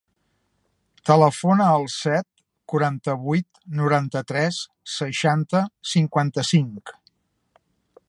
[1.09, 2.27] Telefona al set,
[2.73, 4.61] quaranta-vuit, noranta-tres,
[4.97, 6.97] seixanta, cinquanta-cinc.